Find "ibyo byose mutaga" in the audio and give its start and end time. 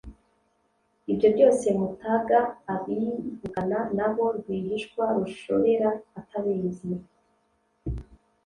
1.11-2.39